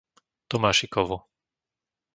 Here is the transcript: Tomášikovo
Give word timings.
Tomášikovo 0.51 1.17